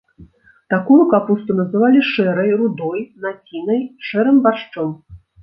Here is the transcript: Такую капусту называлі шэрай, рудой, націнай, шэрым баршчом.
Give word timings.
Такую 0.73 0.95
капусту 1.11 1.57
называлі 1.59 2.01
шэрай, 2.13 2.49
рудой, 2.63 3.05
націнай, 3.27 3.81
шэрым 4.09 4.43
баршчом. 4.49 4.91